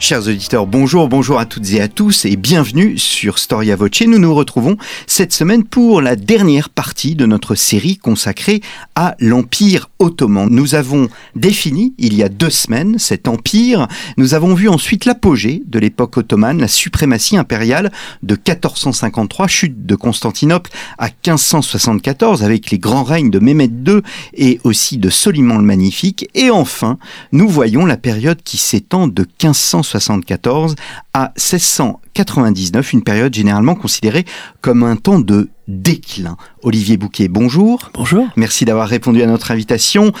Chers 0.00 0.28
auditeurs, 0.28 0.68
bonjour, 0.68 1.08
bonjour 1.08 1.40
à 1.40 1.44
toutes 1.44 1.72
et 1.72 1.80
à 1.80 1.88
tous 1.88 2.24
et 2.24 2.36
bienvenue 2.36 2.96
sur 2.98 3.40
Storia 3.40 3.74
Voce. 3.74 4.02
Nous 4.02 4.20
nous 4.20 4.32
retrouvons 4.32 4.76
cette 5.08 5.32
semaine 5.32 5.64
pour 5.64 6.00
la 6.00 6.14
dernière 6.14 6.68
partie 6.68 7.16
de 7.16 7.26
notre 7.26 7.56
série 7.56 7.96
consacrée 7.96 8.60
à 8.94 9.16
l'Empire 9.18 9.90
ottoman. 9.98 10.48
Nous 10.50 10.76
avons 10.76 11.08
défini 11.34 11.94
il 11.98 12.14
y 12.14 12.22
a 12.22 12.28
deux 12.28 12.48
semaines 12.48 12.96
cet 13.00 13.26
empire. 13.26 13.88
Nous 14.16 14.34
avons 14.34 14.54
vu 14.54 14.68
ensuite 14.68 15.04
l'apogée 15.04 15.64
de 15.66 15.80
l'époque 15.80 16.16
ottomane, 16.16 16.60
la 16.60 16.68
suprématie 16.68 17.36
impériale 17.36 17.90
de 18.22 18.34
1453, 18.34 19.48
chute 19.48 19.84
de 19.84 19.96
Constantinople 19.96 20.70
à 20.98 21.06
1574 21.06 22.44
avec 22.44 22.70
les 22.70 22.78
grands 22.78 23.02
règnes 23.02 23.30
de 23.30 23.40
Mehmed 23.40 23.86
II 23.86 24.00
et 24.34 24.60
aussi 24.62 24.96
de 24.96 25.10
Soliman 25.10 25.58
le 25.58 25.64
Magnifique. 25.64 26.28
Et 26.36 26.50
enfin, 26.50 26.98
nous 27.32 27.48
voyons 27.48 27.84
la 27.84 27.96
période 27.96 28.40
qui 28.44 28.58
s'étend 28.58 29.08
de 29.08 29.22
1574 29.22 29.87
1574 29.88 30.74
à 31.14 31.32
1699, 31.36 32.92
une 32.92 33.02
période 33.02 33.34
généralement 33.34 33.74
considérée 33.74 34.24
comme 34.60 34.82
un 34.82 34.96
temps 34.96 35.20
de 35.20 35.48
déclin. 35.66 36.36
Olivier 36.62 36.96
Bouquet, 36.96 37.28
bonjour. 37.28 37.90
Bonjour. 37.94 38.26
Merci 38.36 38.64
d'avoir 38.64 38.88
répondu 38.88 39.22
à 39.22 39.26
notre 39.26 39.50
invitation. 39.50 40.12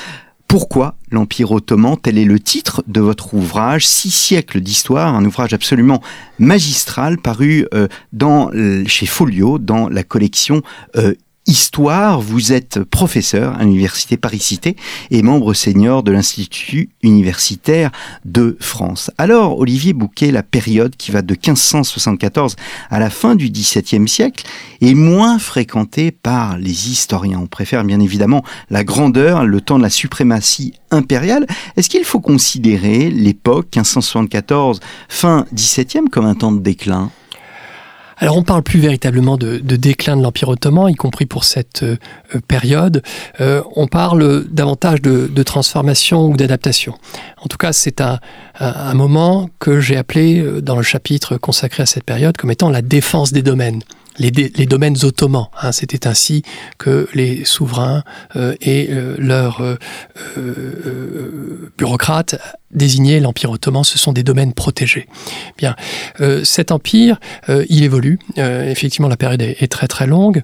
Pourquoi 0.46 0.94
l'Empire 1.10 1.52
ottoman 1.52 1.98
Tel 2.00 2.16
est 2.16 2.24
le 2.24 2.40
titre 2.40 2.82
de 2.86 3.02
votre 3.02 3.34
ouvrage, 3.34 3.86
Six 3.86 4.10
siècles 4.10 4.60
d'histoire, 4.60 5.14
un 5.14 5.24
ouvrage 5.26 5.52
absolument 5.52 6.02
magistral 6.38 7.18
paru 7.18 7.66
euh, 7.74 7.86
dans, 8.14 8.50
chez 8.86 9.04
Folio 9.04 9.58
dans 9.58 9.90
la 9.90 10.02
collection 10.04 10.62
euh, 10.96 11.12
Histoire, 11.48 12.20
vous 12.20 12.52
êtes 12.52 12.84
professeur 12.84 13.58
à 13.58 13.64
l'Université 13.64 14.18
Paris-Cité 14.18 14.76
et 15.10 15.22
membre 15.22 15.54
senior 15.54 16.02
de 16.02 16.12
l'Institut 16.12 16.90
universitaire 17.02 17.90
de 18.26 18.58
France. 18.60 19.10
Alors, 19.16 19.58
Olivier 19.58 19.94
Bouquet, 19.94 20.30
la 20.30 20.42
période 20.42 20.94
qui 20.94 21.10
va 21.10 21.22
de 21.22 21.32
1574 21.32 22.54
à 22.90 22.98
la 22.98 23.08
fin 23.08 23.34
du 23.34 23.48
XVIIe 23.48 24.06
siècle 24.06 24.44
est 24.82 24.92
moins 24.92 25.38
fréquentée 25.38 26.10
par 26.10 26.58
les 26.58 26.90
historiens. 26.90 27.40
On 27.42 27.46
préfère 27.46 27.82
bien 27.82 28.00
évidemment 28.00 28.44
la 28.68 28.84
grandeur, 28.84 29.46
le 29.46 29.62
temps 29.62 29.78
de 29.78 29.84
la 29.84 29.88
suprématie 29.88 30.74
impériale. 30.90 31.46
Est-ce 31.78 31.88
qu'il 31.88 32.04
faut 32.04 32.20
considérer 32.20 33.08
l'époque 33.08 33.68
1574, 33.74 34.80
fin 35.08 35.46
XVIIe, 35.54 36.10
comme 36.12 36.26
un 36.26 36.34
temps 36.34 36.52
de 36.52 36.60
déclin? 36.60 37.10
Alors 38.20 38.36
on 38.36 38.42
parle 38.42 38.62
plus 38.62 38.80
véritablement 38.80 39.36
de, 39.36 39.58
déclin 39.58 40.16
de 40.16 40.22
l'Empire 40.22 40.48
ottoman, 40.48 40.90
y 40.90 40.94
compris 40.94 41.26
pour 41.26 41.44
cette 41.44 41.84
euh, 41.84 41.96
période. 42.48 43.02
Euh, 43.40 43.62
on 43.76 43.86
parle 43.86 44.44
davantage 44.48 45.00
de, 45.02 45.42
transformation 45.42 46.26
ou 46.26 46.36
d'adaptation. 46.36 46.94
En 47.38 47.46
tout 47.46 47.56
cas, 47.56 47.72
c'est 47.72 48.00
un, 48.00 48.18
moment 48.94 49.48
que 49.60 49.80
j'ai 49.80 49.96
appelé 49.96 50.40
euh, 50.40 50.60
dans 50.60 50.76
le 50.76 50.82
chapitre 50.82 51.36
consacré 51.36 51.84
à 51.84 51.86
cette 51.86 52.04
période 52.04 52.36
comme 52.36 52.50
étant 52.50 52.70
la 52.70 52.82
défense 52.82 53.32
des 53.32 53.42
domaines 53.42 53.82
les, 54.18 54.66
domaines 54.66 54.96
ottomans. 55.04 55.48
Hein. 55.60 55.72
C'était 55.72 56.06
ainsi 56.06 56.42
que 56.78 57.08
les 57.14 57.44
souverains 57.44 58.02
euh, 58.36 58.54
et 58.60 58.88
euh, 58.90 59.16
leurs 59.18 59.62
euh, 59.62 61.68
bureaucrates 61.76 62.36
désignaient 62.70 63.20
l'Empire 63.20 63.50
ottoman, 63.50 63.84
ce 63.84 63.98
sont 63.98 64.12
des 64.12 64.22
domaines 64.22 64.52
protégés. 64.52 65.08
Bien, 65.56 65.74
cet 66.44 66.70
empire, 66.70 67.18
il 67.48 67.82
évolue. 67.82 68.18
effectivement, 68.36 69.08
la 69.08 69.16
période 69.16 69.40
est, 69.40 69.72
très 69.72 69.88
très 69.88 70.06
longue. 70.06 70.42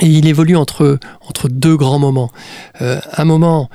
Et 0.00 0.06
il 0.06 0.26
évolue 0.26 0.56
entre, 0.56 0.98
entre 1.28 1.50
deux 1.50 1.76
grands 1.76 1.98
moments. 1.98 2.30
un 2.80 3.24
moment 3.24 3.68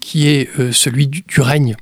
qui 0.00 0.28
est 0.28 0.48
celui 0.72 1.06
du 1.06 1.40
règne 1.40 1.76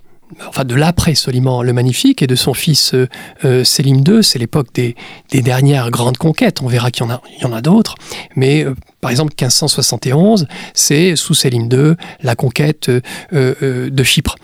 enfin 0.48 0.64
de 0.64 0.74
l'après 0.74 1.14
Soliman 1.14 1.62
le 1.62 1.72
Magnifique 1.72 2.22
et 2.22 2.26
de 2.26 2.34
son 2.34 2.54
fils 2.54 2.94
euh, 2.94 3.08
euh 3.44 3.64
Sélim 3.64 4.02
II, 4.06 4.22
c'est 4.22 4.38
l'époque 4.38 4.68
des, 4.74 4.94
dernières 5.30 5.90
grandes 5.90 6.16
conquêtes. 6.16 6.62
On 6.62 6.66
verra 6.66 6.90
qu'il 6.90 7.06
y 7.06 7.44
en 7.44 7.52
a, 7.52 7.60
d'autres, 7.60 7.96
mais 8.36 8.64
euh, 8.64 8.74
par 9.00 9.10
exemple 9.10 9.32
1571, 9.32 10.46
c'est 10.72 11.16
sous 11.16 11.34
Sélim 11.34 11.68
II 11.70 11.94
la 12.22 12.36
conquête 12.36 12.90
euh, 13.32 13.90
de 13.90 14.02
Chypre, 14.02 14.36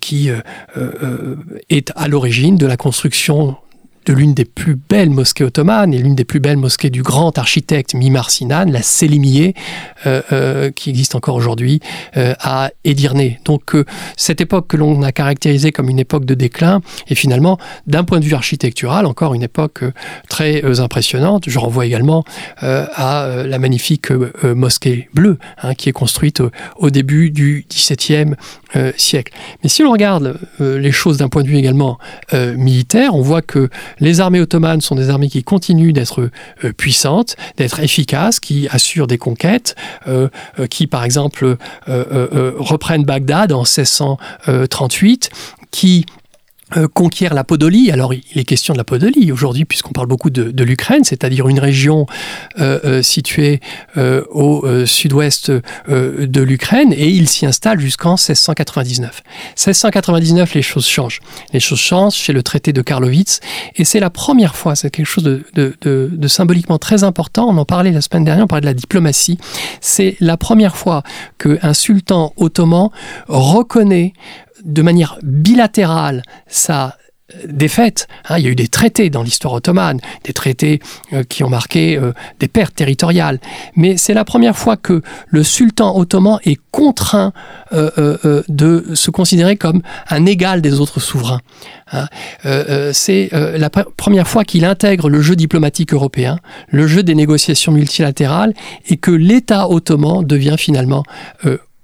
qui 0.00 0.30
est 1.68 1.92
à 1.96 2.08
l'origine 2.08 2.56
de 2.56 2.66
la 2.66 2.76
construction 2.76 3.56
l'une 4.12 4.34
des 4.34 4.44
plus 4.44 4.76
belles 4.76 5.10
mosquées 5.10 5.44
ottomanes 5.44 5.94
et 5.94 5.98
l'une 5.98 6.14
des 6.14 6.24
plus 6.24 6.40
belles 6.40 6.56
mosquées 6.56 6.90
du 6.90 7.02
grand 7.02 7.36
architecte 7.38 7.94
Mimar 7.94 8.30
Sinan, 8.30 8.66
la 8.66 8.82
Sélimiye, 8.82 9.54
euh, 10.06 10.22
euh, 10.32 10.70
qui 10.70 10.90
existe 10.90 11.14
encore 11.14 11.34
aujourd'hui 11.34 11.80
euh, 12.16 12.34
à 12.40 12.70
Edirne. 12.84 13.20
Donc 13.44 13.76
cette 14.16 14.40
époque 14.40 14.68
que 14.68 14.76
l'on 14.76 15.02
a 15.02 15.12
caractérisée 15.12 15.72
comme 15.72 15.88
une 15.88 15.98
époque 15.98 16.24
de 16.24 16.34
déclin 16.34 16.80
est 17.08 17.14
finalement, 17.14 17.58
d'un 17.86 18.04
point 18.04 18.20
de 18.20 18.24
vue 18.24 18.34
architectural, 18.34 19.06
encore 19.06 19.34
une 19.34 19.42
époque 19.42 19.84
très 20.28 20.80
impressionnante. 20.80 21.44
Je 21.48 21.58
renvoie 21.58 21.86
également 21.86 22.24
à 22.60 23.44
la 23.46 23.58
magnifique 23.58 24.10
mosquée 24.44 25.08
bleue 25.12 25.38
hein, 25.62 25.74
qui 25.74 25.88
est 25.88 25.92
construite 25.92 26.42
au, 26.76 26.90
début 26.90 27.30
du 27.30 27.66
XVIIe 27.68 28.34
siècle. 28.96 29.32
Mais 29.62 29.68
si 29.68 29.82
l'on 29.82 29.92
regarde 29.92 30.38
les 30.60 30.92
choses 30.92 31.18
d'un 31.18 31.28
point 31.28 31.42
de 31.42 31.48
vue 31.48 31.56
également 31.56 31.98
militaire, 32.32 33.14
on 33.14 33.22
voit 33.22 33.42
que 33.42 33.68
les 34.00 34.20
armées 34.20 34.40
ottomanes 34.40 34.80
sont 34.80 34.94
des 34.94 35.10
armées 35.10 35.28
qui 35.28 35.42
continuent 35.42 35.92
d'être 35.92 36.30
euh, 36.64 36.72
puissantes, 36.72 37.36
d'être 37.56 37.80
efficaces, 37.80 38.40
qui 38.40 38.68
assurent 38.68 39.06
des 39.06 39.18
conquêtes, 39.18 39.76
euh, 40.06 40.28
euh, 40.58 40.66
qui 40.66 40.86
par 40.86 41.04
exemple 41.04 41.56
reprennent 41.86 43.04
Bagdad 43.04 43.52
en 43.52 43.62
1638, 43.62 45.30
qui 45.70 46.06
euh, 46.76 46.88
conquiert 46.88 47.34
la 47.34 47.44
Podolie. 47.44 47.90
Alors, 47.90 48.14
il 48.14 48.38
est 48.38 48.44
question 48.44 48.74
de 48.74 48.78
la 48.78 48.84
Podolie 48.84 49.32
aujourd'hui, 49.32 49.64
puisqu'on 49.64 49.92
parle 49.92 50.06
beaucoup 50.06 50.30
de, 50.30 50.62
l'Ukraine, 50.62 51.04
c'est-à-dire 51.04 51.48
une 51.48 51.58
région 51.58 52.06
euh, 52.60 52.78
euh, 52.84 53.02
située 53.02 53.60
au 53.96 54.64
sud-ouest 54.86 55.50
de 55.88 56.40
l'Ukraine, 56.42 56.92
et 56.92 57.08
il 57.08 57.28
s'y 57.28 57.46
installe 57.46 57.80
jusqu'en 57.80 58.12
1699. 58.12 59.22
1699, 59.56 60.54
les 60.54 60.62
choses 60.62 60.86
changent. 60.86 61.20
Les 61.52 61.60
choses 61.60 61.78
changent 61.78 62.14
chez 62.14 62.32
le 62.32 62.42
traité 62.42 62.72
de 62.72 62.82
Karlowitz, 62.82 63.40
et 63.76 63.84
c'est 63.84 64.00
la 64.00 64.10
première 64.10 64.54
fois, 64.54 64.74
c'est 64.74 64.90
quelque 64.90 65.06
chose 65.06 65.24
de, 65.24 66.26
symboliquement 66.28 66.78
très 66.78 67.04
important, 67.04 67.48
on 67.48 67.56
en 67.56 67.64
parlait 67.64 67.90
la 67.90 68.00
semaine 68.00 68.24
dernière, 68.24 68.44
on 68.44 68.48
parlait 68.48 68.62
de 68.62 68.66
la 68.66 68.74
diplomatie, 68.74 69.38
c'est 69.80 70.16
la 70.20 70.36
première 70.36 70.76
fois 70.76 71.02
qu'un 71.38 71.74
sultan 71.74 72.32
ottoman 72.36 72.90
reconnaît 73.28 74.12
de 74.64 74.82
manière 74.82 75.18
bilatérale 75.22 76.22
sa 76.46 76.96
défaite. 77.48 78.08
Hein, 78.28 78.38
il 78.38 78.44
y 78.44 78.48
a 78.48 78.50
eu 78.50 78.56
des 78.56 78.68
traités 78.68 79.10
dans 79.10 79.22
l'histoire 79.22 79.54
ottomane, 79.54 80.00
des 80.24 80.32
traités 80.32 80.80
euh, 81.12 81.22
qui 81.22 81.44
ont 81.44 81.48
marqué 81.48 81.96
euh, 81.96 82.12
des 82.38 82.48
pertes 82.48 82.74
territoriales. 82.74 83.38
Mais 83.76 83.96
c'est 83.96 84.14
la 84.14 84.24
première 84.24 84.56
fois 84.56 84.76
que 84.76 85.02
le 85.28 85.42
sultan 85.42 85.96
ottoman 85.96 86.38
est 86.44 86.58
contraint 86.70 87.32
euh, 87.72 88.42
de 88.48 88.86
se 88.94 89.10
considérer 89.10 89.56
comme 89.56 89.82
un 90.08 90.26
égal 90.26 90.62
des 90.62 90.80
autres 90.80 91.00
souverains. 91.00 91.40
Hein. 91.92 92.06
c'est 92.92 93.30
la 93.32 93.68
première 93.70 94.28
fois 94.28 94.44
qu'il 94.44 94.64
intègre 94.64 95.08
le 95.08 95.20
jeu 95.20 95.34
diplomatique 95.34 95.92
européen, 95.92 96.38
le 96.68 96.86
jeu 96.86 97.02
des 97.02 97.16
négociations 97.16 97.72
multilatérales, 97.72 98.54
et 98.88 98.96
que 98.96 99.10
l'État 99.10 99.68
ottoman 99.68 100.24
devient 100.24 100.56
finalement 100.56 101.02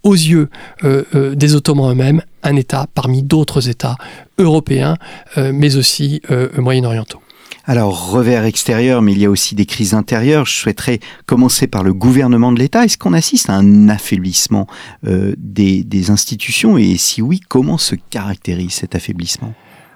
aux 0.06 0.14
yeux 0.14 0.48
euh, 0.84 1.02
euh, 1.14 1.34
des 1.34 1.56
Ottomans 1.56 1.90
eux-mêmes, 1.90 2.22
un 2.44 2.56
État 2.56 2.86
parmi 2.94 3.22
d'autres 3.22 3.68
États 3.68 3.96
européens, 4.38 4.96
euh, 5.36 5.50
mais 5.52 5.76
aussi 5.76 6.22
moyen-orientaux. 6.56 7.20
Alors, 7.64 8.10
revers 8.10 8.44
extérieur, 8.44 9.02
mais 9.02 9.12
il 9.12 9.18
y 9.18 9.24
a 9.24 9.30
aussi 9.30 9.56
des 9.56 9.66
crises 9.66 9.92
intérieures. 9.94 10.46
Je 10.46 10.54
souhaiterais 10.54 11.00
commencer 11.26 11.66
par 11.66 11.82
le 11.82 11.92
gouvernement 11.92 12.52
de 12.52 12.60
l'État. 12.60 12.84
Est-ce 12.84 12.96
qu'on 12.96 13.12
assiste 13.12 13.50
à 13.50 13.54
un 13.54 13.88
affaiblissement 13.88 14.68
des, 15.02 15.82
des 15.82 16.10
institutions? 16.10 16.78
Et 16.78 16.96
si 16.96 17.22
oui, 17.22 17.40
comment 17.48 17.76
se 17.76 17.96
caractérise 17.96 18.74
cet 18.74 18.94
affaiblissement? 18.94 19.52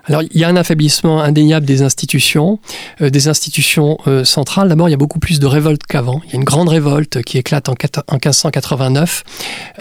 Alors, 0.06 0.22
il 0.22 0.40
y 0.40 0.44
a 0.44 0.48
un 0.48 0.56
affaiblissement 0.56 1.20
indéniable 1.20 1.66
des 1.66 1.82
institutions, 1.82 2.58
euh, 3.00 3.10
des 3.10 3.28
institutions 3.28 3.98
euh, 4.06 4.24
centrales. 4.24 4.68
D'abord, 4.68 4.88
il 4.88 4.92
y 4.92 4.94
a 4.94 4.98
beaucoup 4.98 5.18
plus 5.18 5.40
de 5.40 5.46
révoltes 5.46 5.82
qu'avant. 5.86 6.20
Il 6.24 6.30
y 6.30 6.32
a 6.34 6.36
une 6.36 6.44
grande 6.44 6.68
révolte 6.68 7.22
qui 7.22 7.38
éclate 7.38 7.68
en, 7.68 7.74
1589 8.12 9.24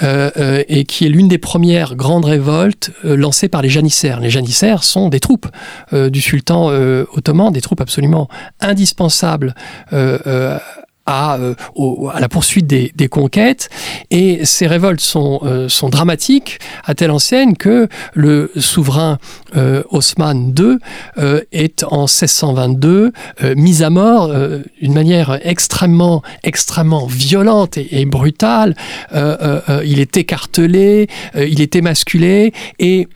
euh, 0.04 0.64
et 0.68 0.86
qui 0.86 1.06
est 1.06 1.10
l'une 1.10 1.28
des 1.28 1.38
premières 1.38 1.96
grandes 1.96 2.26
révoltes 2.26 2.92
lancées 3.04 3.50
par 3.50 3.62
les 3.62 3.70
janissaires. 3.70 4.20
Les 4.20 4.30
janissaires 4.30 4.84
sont 4.84 5.10
des 5.10 5.20
troupes 5.20 5.48
du 5.92 6.22
sultan 6.22 6.68
ottoman, 7.14 7.52
des 7.52 7.62
troupes 7.62 7.82
absolument 7.82 8.28
indispensables 8.60 9.56
à, 11.06 11.34
à, 11.36 12.20
la 12.20 12.30
poursuite 12.30 12.68
des, 12.68 12.92
des, 12.96 13.08
conquêtes. 13.08 13.70
Et 14.12 14.46
ces 14.46 14.68
révoltes 14.68 15.02
sont, 15.02 15.68
sont 15.68 15.90
dramatiques 15.90 16.60
à 16.86 16.94
telle 16.94 17.12
enseigne 17.12 17.56
que 17.56 17.88
le 18.14 18.52
souverain 18.58 19.18
Osman 19.90 20.54
II 20.58 20.78
est 21.52 21.84
en 21.84 22.02
1622 22.04 23.12
mis 23.56 23.84
à 23.84 23.90
mort 23.90 24.32
d'une 24.82 24.94
manière 24.94 25.40
extrêmement, 25.44 26.22
extrêmement 26.44 27.06
violente 27.06 27.78
et, 27.78 28.06
brutale. 28.06 28.76
il 29.14 30.00
est 30.00 30.18
écartelé, 30.18 31.08
il 31.36 31.62
est 31.62 31.76
émasculé 31.76 32.54
et 32.80 33.08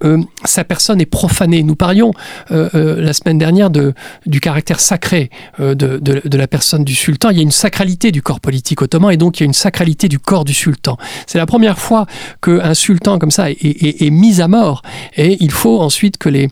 sa 0.46 0.64
personne 0.64 1.02
est 1.02 1.06
profanée. 1.06 1.64
Nous 1.64 1.76
parlions 1.76 2.14
la 2.50 3.14
semaine 3.14 3.38
dernière 3.38 3.70
de, 3.70 3.94
du 4.26 4.40
caractère 4.40 4.80
sacré 4.80 5.30
de, 5.60 6.38
la 6.38 6.48
personne 6.48 6.84
du 6.84 6.96
sultan. 6.96 7.30
Il 7.30 7.38
y 7.38 7.40
a 7.40 7.44
une 7.44 7.52
sacralité 7.52 8.12
du 8.12 8.22
corps 8.22 8.40
politique 8.40 8.82
ottoman 8.82 9.12
et 9.12 9.18
donc 9.18 9.40
il 9.40 9.44
y 9.44 9.46
a 9.46 9.48
une 9.48 9.54
sacralité 9.54 10.08
du 10.08 10.20
corps 10.20 10.46
du 10.46 10.54
sultan. 10.54 10.98
C'est 11.28 11.38
la 11.38 11.46
première 11.46 11.80
fois 11.80 12.06
qu'un 12.42 12.74
sultan 12.74 13.20
comme 13.20 13.32
ça 13.32 13.50
est, 13.52 14.02
est 14.02 14.10
mis 14.10 14.42
à 14.42 14.48
mort 14.48 14.82
et 15.16 15.38
il 15.40 15.52
faut 15.52 15.82
ensuite 15.82 16.18
que 16.24 16.30
les 16.30 16.48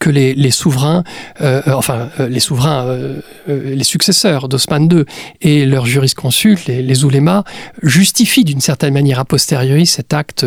que 0.00 0.10
les, 0.10 0.34
les 0.34 0.50
souverains, 0.50 1.02
euh, 1.40 1.62
enfin 1.68 2.10
euh, 2.20 2.28
les 2.28 2.40
souverains, 2.40 2.84
euh, 2.84 3.20
les 3.48 3.84
successeurs 3.84 4.46
d'Osman 4.46 4.86
II 4.92 5.04
et 5.40 5.64
leurs 5.64 5.86
jurisconsultes, 5.86 6.66
les, 6.66 6.82
les 6.82 7.04
oulémas, 7.04 7.42
justifient 7.82 8.44
d'une 8.44 8.60
certaine 8.60 8.92
manière 8.92 9.18
a 9.18 9.24
posteriori 9.24 9.86
cet 9.86 10.12
acte 10.12 10.44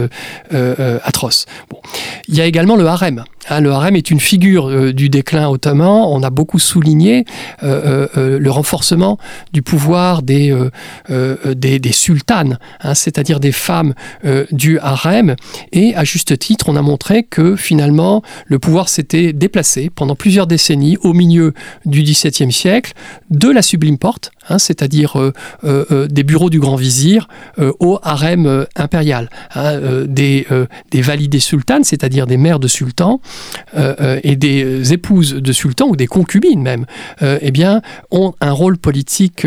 atroce. 1.03 1.47
Bon. 1.71 1.79
Il 2.27 2.35
y 2.35 2.41
a 2.41 2.45
également 2.45 2.75
le 2.75 2.85
harem. 2.85 3.23
Hein, 3.49 3.61
le 3.61 3.71
harem 3.71 3.95
est 3.95 4.11
une 4.11 4.19
figure 4.19 4.69
euh, 4.69 4.93
du 4.93 5.09
déclin 5.09 5.49
ottoman. 5.49 6.05
On 6.07 6.21
a 6.23 6.29
beaucoup 6.29 6.59
souligné 6.59 7.25
euh, 7.63 8.07
euh, 8.17 8.39
le 8.39 8.51
renforcement 8.51 9.17
du 9.51 9.61
pouvoir 9.61 10.21
des 10.21 10.71
sultanes, 11.91 12.59
hein, 12.81 12.93
c'est-à-dire 12.93 13.39
des 13.39 13.51
femmes 13.51 13.93
du 14.51 14.79
harem. 14.79 15.35
Et 15.71 15.95
à 15.95 16.03
juste 16.03 16.37
titre, 16.37 16.69
on 16.69 16.75
a 16.75 16.81
montré 16.81 17.23
que 17.23 17.55
finalement, 17.55 18.21
le 18.45 18.59
pouvoir 18.59 18.89
s'était 18.89 19.33
déplacé 19.33 19.89
pendant 19.89 20.15
plusieurs 20.15 20.47
décennies 20.47 20.97
au 21.01 21.13
milieu 21.13 21.53
du 21.85 22.03
XVIIe 22.03 22.51
siècle 22.51 22.93
de 23.29 23.49
la 23.49 23.61
sublime 23.61 23.97
porte, 23.97 24.31
hein, 24.49 24.59
c'est-à-dire 24.59 25.19
euh, 25.19 25.33
euh, 25.63 26.07
des 26.07 26.23
bureaux 26.23 26.49
du 26.49 26.59
grand 26.59 26.75
vizir 26.75 27.27
euh, 27.59 27.71
au 27.79 27.99
harem 28.03 28.45
euh, 28.45 28.65
impérial, 28.75 29.29
hein, 29.55 29.73
euh, 29.73 30.05
des, 30.07 30.47
euh, 30.51 30.65
des 30.91 31.01
validés 31.01 31.39
sultanes, 31.39 31.83
c'est-à-dire 31.83 32.27
des 32.27 32.37
mères 32.37 32.59
de 32.59 32.67
sultans 32.67 33.21
euh, 33.77 34.19
et 34.23 34.35
des 34.35 34.93
épouses 34.93 35.33
de 35.33 35.51
sultans 35.51 35.87
ou 35.87 35.95
des 35.95 36.07
concubines 36.07 36.61
même, 36.61 36.85
euh, 37.21 37.37
eh 37.41 37.51
bien, 37.51 37.81
ont 38.11 38.33
un 38.41 38.51
rôle 38.51 38.77
politique 38.77 39.45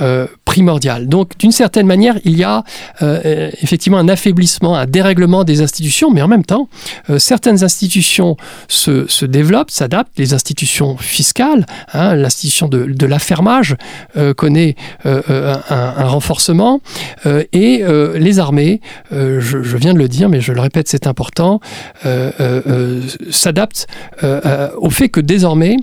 euh, 0.00 0.26
primordial. 0.44 1.08
Donc, 1.08 1.36
d'une 1.38 1.52
certaine 1.52 1.86
manière, 1.86 2.16
il 2.24 2.36
y 2.36 2.44
a 2.44 2.64
euh, 3.02 3.50
effectivement 3.62 3.98
un 3.98 4.08
affaiblissement, 4.08 4.76
un 4.76 4.86
dérèglement 4.86 5.44
des 5.44 5.60
institutions, 5.60 6.10
mais 6.10 6.22
en 6.22 6.28
même 6.28 6.44
temps, 6.44 6.68
euh, 7.10 7.18
certaines 7.18 7.64
institutions 7.64 8.36
se, 8.68 9.06
se 9.08 9.24
développent, 9.26 9.70
s'adaptent, 9.70 10.16
les 10.18 10.34
institutions 10.34 10.96
fiscales, 10.96 11.66
l'institution 11.92 12.68
de, 12.68 12.84
de 12.84 13.06
l'affermage 13.06 13.76
euh, 14.16 14.34
connaît 14.46 14.76
euh, 15.06 15.56
un, 15.70 16.06
renforcement, 16.06 16.80
euh, 17.26 17.42
et 17.52 17.82
euh, 17.82 18.16
les 18.16 18.38
armées, 18.38 18.80
euh, 19.12 19.40
je, 19.40 19.76
viens 19.76 19.92
de 19.92 19.98
le 19.98 20.06
dire, 20.06 20.28
mais 20.28 20.40
je 20.40 20.52
le 20.52 20.60
répète, 20.60 20.86
c'est 20.88 21.08
important, 21.08 21.60
euh, 22.04 22.30
euh, 22.38 22.62
euh 22.66 23.00
s'adaptent 23.30 23.88
euh, 24.22 24.70
au 24.78 24.90
fait 24.90 25.08
que 25.08 25.20
désormais, 25.20 25.76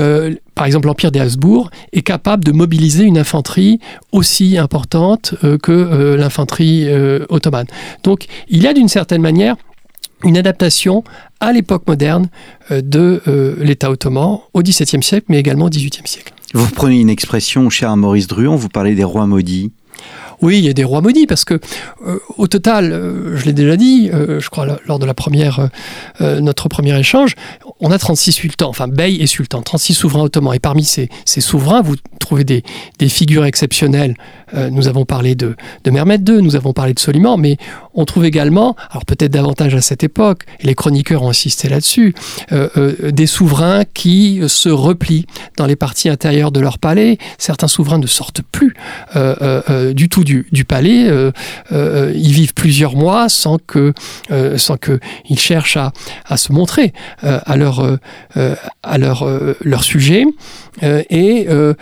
euh, 0.00 0.34
par 0.54 0.64
exemple 0.64 0.86
l'Empire 0.86 1.12
des 1.12 1.20
Habsbourg 1.20 1.70
est 1.92 2.02
capable 2.02 2.42
de 2.44 2.52
mobiliser 2.52 3.04
une 3.04 3.18
infanterie 3.18 3.80
aussi 4.12 4.56
importante 4.56 5.34
euh, 5.44 5.58
que 5.58 5.72
euh, 5.72 6.16
l'infanterie 6.16 6.88
euh, 6.88 7.26
ottomane. 7.28 7.66
Donc 8.02 8.26
il 8.48 8.62
y 8.62 8.66
a 8.66 8.72
d'une 8.72 8.88
certaine 8.88 9.22
manière 9.22 9.56
une 10.24 10.38
adaptation 10.38 11.04
à 11.40 11.52
l'époque 11.52 11.86
moderne 11.86 12.28
euh, 12.70 12.80
de 12.82 13.22
euh, 13.28 13.56
l'État 13.60 13.90
ottoman 13.90 14.40
au 14.54 14.62
XVIIe 14.62 15.02
siècle, 15.02 15.26
mais 15.28 15.38
également 15.38 15.66
au 15.66 15.70
XVIIIe 15.70 16.06
siècle. 16.06 16.32
Vous 16.56 16.70
prenez 16.70 16.98
une 16.98 17.10
expression, 17.10 17.68
cher 17.68 17.94
Maurice 17.98 18.28
Druon, 18.28 18.56
vous 18.56 18.70
parlez 18.70 18.94
des 18.94 19.04
rois 19.04 19.26
maudits. 19.26 19.72
Oui, 20.40 20.56
il 20.56 20.64
y 20.64 20.70
a 20.70 20.72
des 20.72 20.84
rois 20.84 21.02
maudits 21.02 21.26
parce 21.26 21.44
que 21.44 21.60
euh, 22.06 22.18
au 22.38 22.46
total, 22.46 22.92
euh, 22.92 23.36
je 23.36 23.44
l'ai 23.44 23.52
déjà 23.52 23.76
dit, 23.76 24.08
euh, 24.10 24.40
je 24.40 24.48
crois 24.48 24.66
lors 24.86 24.98
de 24.98 25.04
la 25.04 25.12
première 25.12 25.68
notre 26.20 26.70
premier 26.70 26.98
échange, 26.98 27.34
on 27.80 27.90
a 27.90 27.98
36 27.98 28.32
sultans, 28.32 28.70
enfin 28.70 28.88
Bey 28.88 29.16
et 29.16 29.26
sultan, 29.26 29.60
36 29.60 29.92
souverains 29.92 30.22
ottomans 30.22 30.54
et 30.54 30.58
parmi 30.58 30.82
ces, 30.84 31.10
souverains, 31.26 31.82
vous 31.82 31.96
trouvez 32.20 32.44
des 32.44 32.62
figures 33.10 33.44
exceptionnelles. 33.44 34.14
Euh, 34.54 34.70
nous 34.70 34.88
avons 34.88 35.04
parlé 35.04 35.34
de, 35.34 35.56
de 35.84 35.90
Mermet 35.90 36.16
II, 36.16 36.42
nous 36.42 36.56
avons 36.56 36.72
parlé 36.72 36.94
de 36.94 36.98
Soliman, 36.98 37.36
mais 37.36 37.56
on 37.94 38.04
trouve 38.04 38.24
également, 38.24 38.76
alors 38.90 39.04
peut-être 39.04 39.32
davantage 39.32 39.74
à 39.74 39.80
cette 39.80 40.04
époque, 40.04 40.42
et 40.60 40.66
les 40.66 40.74
chroniqueurs 40.74 41.22
ont 41.22 41.30
insisté 41.30 41.68
là-dessus, 41.68 42.14
euh, 42.52 42.68
euh, 42.76 43.10
des 43.10 43.26
souverains 43.26 43.84
qui 43.94 44.40
se 44.46 44.68
replient 44.68 45.26
dans 45.56 45.66
les 45.66 45.76
parties 45.76 46.08
intérieures 46.08 46.52
de 46.52 46.60
leur 46.60 46.78
palais. 46.78 47.18
Certains 47.38 47.68
souverains 47.68 47.98
ne 47.98 48.06
sortent 48.06 48.42
plus 48.42 48.74
euh, 49.16 49.62
euh, 49.70 49.92
du 49.92 50.08
tout 50.08 50.24
du, 50.24 50.46
du 50.52 50.64
palais. 50.64 51.10
Ils 51.70 52.32
vivent 52.32 52.54
plusieurs 52.54 52.96
mois 52.96 53.28
sans 53.28 53.58
que 53.58 53.92
sans 54.56 54.76
que 54.76 55.00
ils 55.28 55.38
cherchent 55.38 55.76
à, 55.76 55.92
à 56.26 56.36
se 56.36 56.52
montrer 56.52 56.92
à 57.22 57.56
leur 57.56 57.98
à 58.82 58.98
leur 58.98 59.26
leur 59.60 59.84
sujet 59.84 60.24
et 60.82 61.46
euh, 61.48 61.74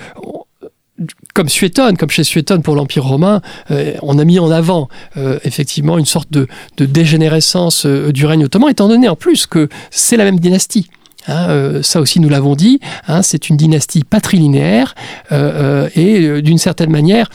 comme 1.35 1.49
Suétone, 1.49 1.97
comme 1.97 2.11
chez 2.11 2.25
Suétone 2.25 2.63
pour 2.63 2.77
l'Empire 2.77 3.05
romain, 3.05 3.43
euh, 3.71 3.95
on 4.03 4.19
a 4.19 4.25
mis 4.25 4.39
en 4.39 4.51
avant 4.51 4.89
euh, 5.17 5.39
effectivement 5.45 5.99
une 5.99 6.07
sorte 6.07 6.31
de, 6.31 6.47
dégénérescence 6.79 7.87
euh, 7.87 8.13
du 8.13 8.27
règne 8.27 8.45
ottoman, 8.45 8.71
étant 8.71 8.89
donné 8.89 9.09
en 9.09 9.17
plus 9.17 9.47
que 9.47 9.69
c'est 9.91 10.17
la 10.17 10.25
même 10.25 10.39
dynastie. 10.39 10.89
Hein, 11.27 11.49
euh, 11.49 11.83
ça 11.83 12.01
aussi 12.01 12.21
nous 12.21 12.29
l'avons 12.29 12.55
dit, 12.55 12.81
hein, 13.09 13.23
c'est 13.23 13.49
une 13.49 13.57
dynastie 13.57 14.05
patrilinéaire 14.05 14.95
et 15.31 16.43
d'une 16.43 16.59
certaine 16.59 16.91
manière 16.91 17.31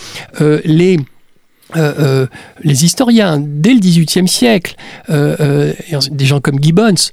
les 0.64 0.98
Euh, 1.78 1.94
euh, 2.00 2.28
les 2.64 2.84
historiens 2.84 3.40
dès 3.40 3.74
le 3.74 3.80
XVIIIe 3.80 4.28
siècle 4.28 4.74
euh, 5.12 5.72
des 6.10 6.26
gens 6.26 6.40
comme 6.40 6.60
Gibbons 6.60 7.12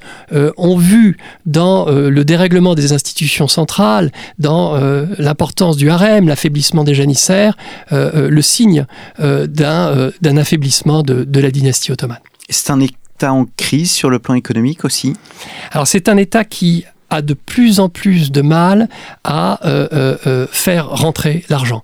ont 0.57 0.79
vu 0.79 1.19
dans 1.45 1.87
le 1.87 2.25
dérèglement 2.25 2.75
des 2.75 2.93
institutions 2.93 3.49
centrales 3.49 4.11
dans 4.39 4.79
l'importance 5.19 5.77
du 5.77 5.91
harem 5.91 6.29
l'affaiblissement 6.29 6.85
des 6.85 6.95
janissaires 6.95 7.57
le 7.91 8.41
signe 8.43 8.87
d'un 9.19 10.37
affaiblissement 10.37 11.03
de, 11.03 11.25
de 11.25 11.41
la 11.41 11.51
dynastie 11.51 11.93
ottomane. 11.93 12.19
C'est 12.49 12.71
un 12.71 12.81
état 12.81 13.33
en 13.33 13.47
crise 13.57 13.91
sur 13.91 14.11
le 14.11 14.19
plan 14.19 14.35
économique 14.35 14.85
aussi? 14.85 15.15
Alors 15.73 15.87
c'est 15.87 16.09
un 16.09 16.17
état 16.17 16.45
qui 16.45 16.85
a 17.11 17.23
de 17.23 17.35
plus 17.35 17.81
en 17.81 17.89
plus 17.89 18.33
de 18.33 18.41
mal 18.43 18.89
à 19.25 19.65
euh, 19.67 19.89
euh, 19.93 20.17
euh, 20.27 20.47
faire 20.51 20.89
rentrer 20.89 21.45
l'argent. 21.49 21.83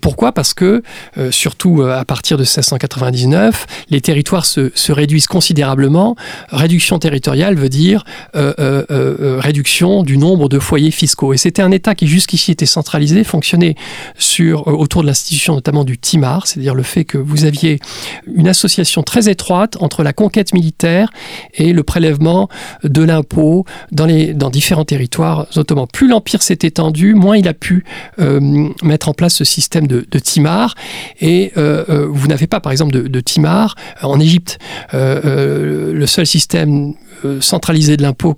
Pourquoi? 0.00 0.32
Parce 0.32 0.54
que, 0.54 0.82
surtout 1.30 1.82
à 1.82 2.04
partir 2.04 2.36
de 2.36 2.42
1699, 2.42 3.66
les 3.90 4.00
territoires 4.00 4.46
se, 4.46 4.70
se 4.74 4.92
réduisent 4.92 5.26
considérablement. 5.26 6.16
Réduction 6.50 6.98
territoriale 6.98 7.54
veut 7.56 7.68
dire 7.68 8.04
réduction 8.34 10.02
du 10.02 10.16
nombre 10.18 10.48
de 10.48 10.58
foyers 10.58 10.90
fiscaux. 10.90 11.32
Et 11.32 11.36
c'était 11.36 11.62
un 11.62 11.70
État 11.70 11.94
qui 11.94 12.06
jusqu'ici 12.06 12.52
était 12.52 12.66
centralisé, 12.66 13.24
fonctionnait 13.24 13.74
sur, 14.16 14.66
autour 14.68 15.02
de 15.02 15.06
l'institution 15.08 15.54
notamment 15.54 15.84
du 15.84 15.98
Timar, 15.98 16.46
c'est-à-dire 16.46 16.74
le 16.74 16.82
fait 16.82 17.04
que 17.04 17.18
vous 17.18 17.44
aviez 17.44 17.78
une 18.26 18.48
association 18.48 19.02
très 19.02 19.28
étroite 19.28 19.76
entre 19.80 20.02
la 20.02 20.12
conquête 20.12 20.54
militaire 20.54 21.10
et 21.54 21.72
le 21.72 21.82
prélèvement 21.82 22.48
de 22.84 23.02
l'impôt 23.02 23.64
dans, 23.90 24.06
les, 24.06 24.34
dans 24.34 24.50
territoires 24.84 25.46
ottomans. 25.56 25.86
Plus 25.92 26.08
l'Empire 26.08 26.42
s'est 26.42 26.58
étendu, 26.62 27.14
moins 27.14 27.36
il 27.36 27.48
a 27.48 27.54
pu 27.54 27.84
euh, 28.18 28.68
mettre 28.82 29.08
en 29.08 29.14
place 29.14 29.34
ce 29.34 29.44
système 29.44 29.86
de, 29.86 30.06
de 30.10 30.18
Timar. 30.18 30.74
Et 31.20 31.52
euh, 31.56 31.84
euh, 31.88 32.06
vous 32.10 32.28
n'avez 32.28 32.46
pas, 32.46 32.60
par 32.60 32.72
exemple, 32.72 32.92
de, 32.92 33.20
Timar 33.20 33.76
en 34.02 34.18
Égypte. 34.18 34.58
Le 34.92 36.04
seul 36.06 36.26
système 36.26 36.94
centralisé 37.40 37.96
de 37.96 38.02
l'impôt 38.02 38.36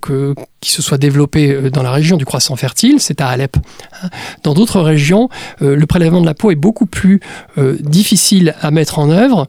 qui 0.61 0.71
se 0.71 0.83
soit 0.83 0.99
développé 0.99 1.71
dans 1.71 1.83
la 1.83 1.91
région 1.91 2.17
du 2.17 2.27
croissant 2.27 2.55
fertile, 2.57 2.97
c'est 3.01 3.21
à 3.21 3.29
Alep. 3.29 3.57
Dans 4.43 4.53
d'autres 4.53 4.81
régions, 4.81 5.31
le 5.61 5.87
prélèvement 5.87 6.21
de 6.21 6.27
l'impôt 6.27 6.51
est 6.51 6.57
beaucoup 6.57 6.87
plus 6.87 7.21
difficile 7.81 8.55
à 8.61 8.71
mettre 8.71 8.99
en 8.99 9.11
œuvre 9.11 9.49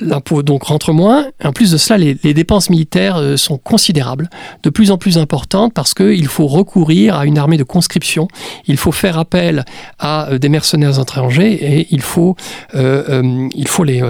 l'impôt 0.00 0.42
donc 0.42 0.64
rentre 0.64 0.92
moins. 0.92 1.26
En 1.42 1.52
plus 1.52 1.70
de 1.70 1.76
cela, 1.76 1.98
les, 1.98 2.34
dépenses 2.34 2.70
militaires 2.70 3.16
euh, 3.16 3.36
sont 3.36 3.58
considérables, 3.58 4.28
de 4.62 4.70
plus 4.70 4.90
en 4.90 4.98
plus 4.98 5.18
importantes 5.18 5.72
parce 5.72 5.94
qu'il 5.94 6.26
faut 6.28 6.46
recourir 6.46 7.16
à 7.16 7.26
une 7.26 7.38
armée 7.38 7.56
de 7.56 7.64
conscription, 7.64 8.28
il 8.66 8.76
faut 8.76 8.92
faire 8.92 9.18
appel 9.18 9.64
à 9.98 10.30
euh, 10.30 10.38
des 10.38 10.48
mercenaires 10.48 11.00
étrangers 11.00 11.52
et 11.52 11.86
il 11.90 12.02
faut, 12.02 12.36
euh, 12.74 13.48
il 13.54 13.68
faut 13.68 13.84
les, 13.84 14.02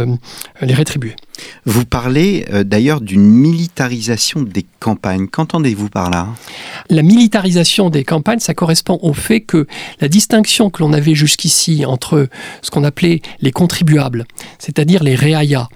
les 0.61 0.75
rétribuer. 0.75 1.15
Vous 1.65 1.85
parlez 1.85 2.47
euh, 2.53 2.65
d'ailleurs 2.65 3.01
d'une 3.01 3.23
militarisation 3.23 4.43
des 4.43 4.65
campagnes. 4.81 5.27
Qu'entendez-vous 5.27 5.89
par 5.89 6.11
là? 6.11 6.29
La 6.91 7.03
militarisation 7.03 7.91
des 7.91 8.05
campagnes, 8.05 8.39
ça 8.39 8.55
correspond 8.55 8.99
au 9.03 9.13
fait 9.13 9.41
que 9.41 9.67
la 10.01 10.09
distinction 10.09 10.71
que 10.71 10.83
l'on 10.83 10.93
avait 10.93 11.15
jusqu'ici 11.15 11.85
entre 11.85 12.29
ce 12.63 12.71
qu'on 12.71 12.85
appelait 12.85 13.21
les 13.41 13.53
contribuables, 13.53 14.27
c'est-à-dire 14.59 15.03
les 15.03 15.15
réaillas, 15.15 15.69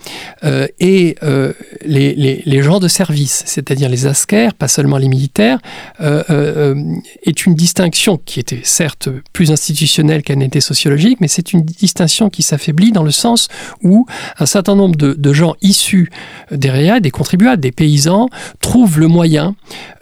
euh, 0.44 0.66
et 0.78 1.16
euh, 1.22 1.52
les, 1.84 2.62
gens 2.62 2.78
de 2.78 2.88
service, 2.88 3.42
c'est-à-dire 3.46 3.88
les 3.88 4.06
askers, 4.06 4.54
pas 4.54 4.68
seulement 4.68 4.98
les 4.98 5.08
militaires, 5.08 5.58
euh, 6.00 6.74
est 7.22 7.46
une 7.46 7.54
distinction 7.54 8.18
qui 8.18 8.40
était 8.40 8.60
certes 8.64 9.08
plus 9.32 9.50
institutionnelle 9.50 10.22
qu'elle 10.22 10.38
n'était 10.38 10.60
sociologique, 10.60 11.18
mais 11.20 11.28
c'est 11.28 11.52
une 11.52 11.62
distinction 11.62 12.30
qui 12.30 12.42
s'affaiblit 12.42 12.92
dans 12.92 13.02
le 13.02 13.10
sens 13.10 13.48
où 13.82 14.06
un 14.38 14.46
certain 14.46 14.76
nombre 14.76 14.96
de, 14.96 15.14
de 15.14 15.32
gens 15.32 15.49
issus 15.62 16.10
des 16.50 16.70
des 17.00 17.10
contribuables, 17.10 17.60
des 17.60 17.72
paysans, 17.72 18.28
trouvent 18.60 18.98
le 18.98 19.06
moyen 19.06 19.54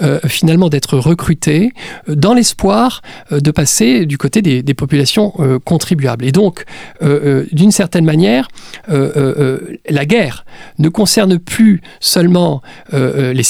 euh, 0.02 0.20
finalement 0.26 0.68
d'être 0.68 0.96
recrutés 0.98 1.72
dans 2.06 2.34
l'espoir 2.34 3.02
euh, 3.32 3.40
de 3.40 3.50
passer 3.50 4.06
du 4.06 4.18
côté 4.18 4.42
des, 4.42 4.74
populations 4.74 5.32
euh, 5.40 5.58
contribuables. 5.58 6.24
Et 6.24 6.32
donc, 6.32 6.64
d'une 7.52 7.72
certaine 7.72 8.04
manière, 8.04 8.48
la 8.88 10.04
guerre 10.06 10.44
ne 10.78 10.88
concerne 10.88 11.38
plus 11.38 11.80
seulement 12.00 12.62
les 12.92 13.42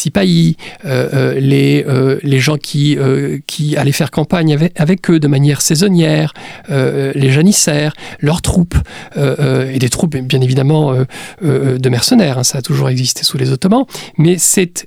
euh, 0.84 1.34
les, 1.38 1.84
les 2.22 2.38
gens 2.38 2.56
qui, 2.56 2.96
allaient 3.76 3.92
faire 3.92 4.10
campagne 4.10 4.54
avec, 4.54 4.80
avec 4.80 5.10
eux 5.10 5.20
de 5.20 5.28
manière 5.28 5.60
saisonnière, 5.60 6.32
les 6.68 7.30
janissaires, 7.30 7.94
leurs 8.20 8.42
troupes, 8.42 8.76
et 9.16 9.78
des 9.78 9.88
troupes 9.88 10.16
bien 10.16 10.40
évidemment 10.40 10.94
euh, 11.44 11.78
mercenaires, 11.90 12.38
hein, 12.38 12.44
ça 12.44 12.58
a 12.58 12.62
toujours 12.62 12.88
existé 12.88 13.22
sous 13.22 13.38
les 13.38 13.50
Ottomans, 13.50 13.84
mais 14.16 14.36
c'est 14.38 14.86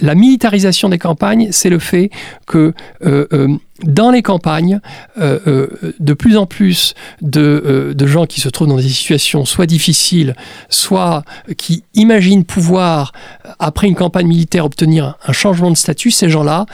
la 0.00 0.14
militarisation 0.14 0.88
des 0.88 0.98
campagnes, 0.98 1.48
c'est 1.50 1.70
le 1.70 1.78
fait 1.78 2.10
que 2.46 2.74
euh, 3.04 3.26
euh, 3.32 3.56
dans 3.84 4.10
les 4.10 4.22
campagnes, 4.22 4.80
euh, 5.18 5.38
euh, 5.46 5.94
de 6.00 6.14
plus 6.14 6.36
en 6.36 6.46
plus 6.46 6.94
de, 7.20 7.40
euh, 7.40 7.94
de 7.94 8.06
gens 8.06 8.24
qui 8.26 8.40
se 8.40 8.48
trouvent 8.48 8.68
dans 8.68 8.76
des 8.76 8.88
situations 8.88 9.44
soit 9.44 9.66
difficiles, 9.66 10.34
soit 10.70 11.24
qui 11.58 11.84
imaginent 11.94 12.44
pouvoir, 12.44 13.12
après 13.58 13.86
une 13.86 13.94
campagne 13.94 14.26
militaire, 14.26 14.64
obtenir 14.64 15.16
un 15.26 15.32
changement 15.32 15.70
de 15.70 15.76
statut, 15.76 16.10
ces 16.10 16.28
gens-là 16.30 16.66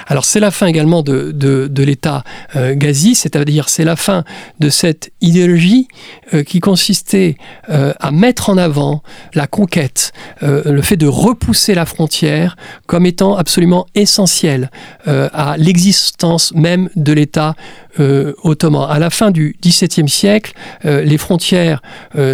Alors 0.07 0.25
c'est 0.25 0.39
la 0.39 0.51
fin 0.51 0.67
également 0.67 1.01
de, 1.01 1.31
de, 1.31 1.83
l'État 1.83 2.23
euh, 2.55 2.75
ghazi, 2.75 3.15
c'est-à-dire 3.15 3.69
c'est 3.69 3.83
la 3.83 3.95
fin 3.95 4.23
de 4.59 4.69
cette 4.69 5.11
idéologie 5.21 5.87
euh, 6.33 6.43
qui 6.43 6.59
consistait 6.59 7.35
euh, 7.69 7.93
à 7.99 8.11
mettre 8.11 8.49
en 8.49 8.57
avant 8.57 9.03
la 9.33 9.47
conquête, 9.47 10.13
euh, 10.43 10.71
le 10.71 10.81
fait 10.81 10.95
de 10.97 11.07
repousser 11.07 11.73
la 11.75 11.85
frontière 11.85 12.55
comme 12.87 13.05
étant 13.05 13.35
absolument 13.35 13.85
essentiel 13.95 14.69
à 15.05 15.55
l'existence 15.57 16.53
même 16.53 16.89
de 16.95 17.13
l'État 17.13 17.55
ottoman. 17.97 18.87
À 18.89 18.99
la 18.99 19.09
fin 19.09 19.31
du 19.31 19.55
XVIIe 19.61 20.07
siècle, 20.07 20.53
les 20.83 21.17
frontières 21.17 21.81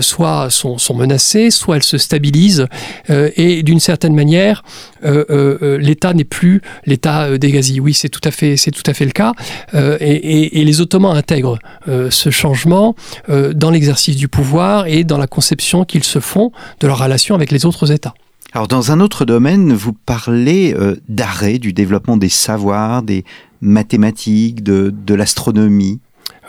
soit 0.01 0.49
sont, 0.49 0.77
menacées, 0.95 1.49
soit 1.51 1.77
elles 1.77 1.83
se 1.83 1.97
stabilisent, 1.97 2.67
et 3.09 3.63
d'une 3.63 3.79
certaine 3.79 4.13
manière, 4.13 4.63
l'État 5.03 6.13
n'est 6.13 6.23
plus 6.23 6.61
l'État 6.85 7.36
des 7.37 7.51
Gazis. 7.51 7.79
Oui, 7.79 7.93
c'est 7.93 8.09
tout 8.09 8.21
à 8.23 8.31
fait, 8.31 8.57
c'est 8.57 8.71
tout 8.71 8.83
à 8.85 8.93
fait 8.93 9.05
le 9.05 9.11
cas. 9.11 9.33
Euh, 9.73 9.97
et, 9.99 10.11
et- 10.15 10.59
et 10.59 10.65
les 10.65 10.81
Ottomans 10.81 11.15
intègrent 11.15 11.59
euh, 11.87 12.09
ce 12.11 12.29
changement 12.29 12.95
euh, 13.29 13.53
dans 13.53 13.69
l'exercice 13.71 14.15
du 14.15 14.27
pouvoir 14.27 14.87
et 14.87 15.03
dans 15.03 15.17
la 15.17 15.27
conception 15.27 15.85
qu'ils 15.85 16.03
se 16.03 16.19
font 16.19 16.51
de 16.79 16.87
leur 16.87 16.99
relation 16.99 17.35
avec 17.35 17.51
les 17.51 17.65
autres 17.65 17.91
États. 17.91 18.13
Alors 18.53 18.67
dans 18.67 18.91
un 18.91 18.99
autre 19.01 19.25
domaine, 19.25 19.73
vous 19.73 19.93
parlez 19.93 20.73
d'arrêt, 21.09 21.59
du 21.59 21.73
développement 21.73 22.15
des 22.17 22.29
savoirs, 22.29 23.03
des 23.03 23.25
mathématiques, 23.61 24.63
de, 24.63 24.93
de 25.05 25.13
l'astronomie. 25.13 25.99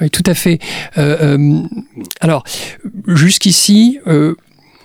Oui, 0.00 0.08
tout 0.10 0.22
à 0.26 0.34
fait. 0.34 0.60
Alors, 2.20 2.44
jusqu'ici, 3.06 3.98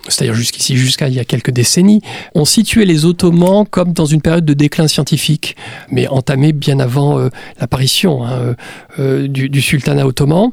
c'est-à-dire 0.08 0.34
jusqu'ici, 0.34 0.76
jusqu'à 0.76 1.08
il 1.08 1.14
y 1.14 1.20
a 1.20 1.24
quelques 1.24 1.50
décennies, 1.50 2.00
on 2.34 2.44
situait 2.44 2.84
les 2.84 3.04
Ottomans 3.04 3.64
comme 3.70 3.92
dans 3.92 4.06
une 4.06 4.20
période 4.20 4.44
de 4.44 4.54
déclin 4.54 4.88
scientifique, 4.88 5.56
mais 5.90 6.06
entamée 6.08 6.52
bien 6.52 6.78
avant 6.78 7.18
euh, 7.18 7.28
l'apparition 7.58 8.24
hein, 8.24 8.32
euh, 8.32 8.54
euh, 8.98 9.28
du, 9.28 9.62
sultanat 9.62 10.06
ottoman. 10.06 10.50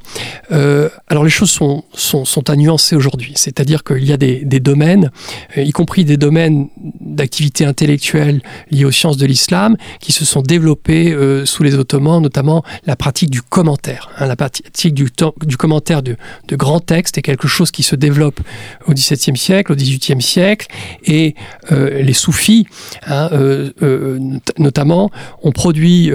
Alors 0.50 1.24
les 1.24 1.30
choses 1.30 1.52
sont, 1.52 1.84
sont, 1.94 2.50
à 2.50 2.56
nuancer 2.56 2.96
aujourd'hui, 2.96 3.34
c'est-à-dire 3.36 3.84
qu'il 3.84 4.06
y 4.06 4.14
a 4.14 4.18
des, 4.18 4.44
domaines, 4.60 5.12
y 5.56 5.72
compris 5.72 6.06
des 6.06 6.18
domaines 6.18 6.70
d'activité 7.00 7.66
intellectuelle 7.66 8.42
liés 8.72 8.86
aux 8.86 8.92
sciences 8.92 9.18
de 9.18 9.26
l'islam, 9.26 9.76
qui 10.00 10.12
se 10.12 10.26
sont 10.26 10.42
développés 10.42 11.16
sous 11.46 11.64
les 11.64 11.76
Ottomans, 11.76 12.22
notamment 12.22 12.64
la 12.86 12.96
pratique 12.96 13.30
du 13.30 13.42
commentaire. 13.42 14.10
hein, 14.18 14.28
la 14.28 14.36
pratique 14.36 14.94
du 14.94 15.58
commentaire 15.58 16.02
de, 16.04 16.16
de 16.48 16.56
grands 16.56 16.80
textes 16.80 17.18
est 17.18 17.22
quelque 17.22 17.48
chose 17.48 17.72
qui 17.72 17.84
se 17.84 17.96
développe 17.96 18.40
au 18.88 18.94
XVIIe 18.94 19.38
siècle, 19.38 19.41
au 19.72 19.76
XVIIIe 19.76 20.22
siècle, 20.22 20.68
et 21.06 21.36
euh, 21.72 22.02
les 22.02 22.14
soufis, 22.14 22.68
hein, 23.08 23.30
euh, 23.32 23.72
euh, 23.82 24.18
not- 24.20 24.40
notamment, 24.58 25.10
ont 25.44 25.52
produit 25.52 26.12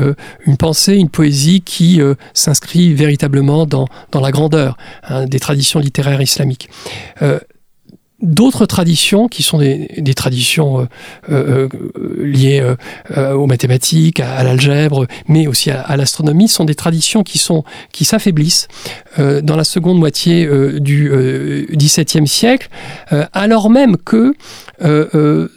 une 0.46 0.56
pensée, 0.56 0.94
une 0.96 1.08
poésie 1.08 1.60
qui 1.60 2.00
s'inscrit 2.34 2.94
véritablement 2.94 3.66
dans, 3.66 3.86
dans 4.12 4.20
la 4.20 4.30
grandeur 4.30 4.76
hein, 5.04 5.26
des 5.26 5.40
traditions 5.40 5.80
littéraires 5.80 6.22
islamiques. 6.22 6.68
D'autres 8.22 8.64
traditions, 8.64 9.28
qui 9.28 9.42
sont 9.42 9.58
des, 9.58 9.90
des 9.98 10.14
traditions 10.14 10.80
euh, 10.80 10.88
euh, 11.30 11.68
liées 12.24 12.62
euh, 13.14 13.34
aux 13.34 13.46
mathématiques, 13.46 14.20
à, 14.20 14.42
l'algèbre, 14.42 15.06
mais 15.28 15.46
aussi 15.46 15.70
à, 15.70 15.96
l'astronomie, 15.98 16.48
sont 16.48 16.64
des 16.64 16.74
traditions 16.74 17.22
qui 17.22 17.36
sont 17.36 17.62
qui 17.92 18.06
s'affaiblissent 18.06 18.68
dans 19.18 19.56
la 19.56 19.64
seconde 19.64 19.98
moitié 19.98 20.46
du 20.78 21.10
XVIIe 21.72 22.26
siècle, 22.26 22.68
alors 23.32 23.70
même 23.70 23.96
que 23.96 24.34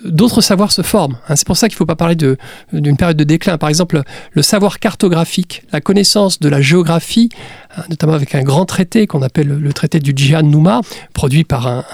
d'autres 0.06 0.42
savoirs 0.42 0.72
se 0.72 0.82
forment. 0.82 1.18
hein. 1.28 1.36
C'est 1.36 1.46
pour 1.46 1.58
ça 1.58 1.68
qu'il 1.68 1.75
ne 1.75 1.80
faut 1.80 1.86
pas 1.86 1.98
parler 1.98 2.16
d'une 2.16 2.98
période 2.98 3.18
de 3.18 3.24
déclin. 3.25 3.58
Par 3.58 3.70
exemple, 3.70 4.01
le 4.32 4.42
savoir 4.42 4.80
cartographique, 4.80 5.63
la 5.74 5.82
connaissance 5.82 6.39
de 6.39 6.48
la 6.48 6.62
géographie 6.62 7.30
notamment 7.90 8.14
avec 8.14 8.36
un 8.36 8.44
grand 8.44 8.66
traité 8.66 9.08
qu'on 9.08 9.22
appelle 9.22 9.48
le, 9.48 9.74
traité 9.74 10.00
du 10.00 10.14
Djihan 10.16 10.44
Nouma, 10.44 10.82
produit 11.14 11.44
par 11.44 11.86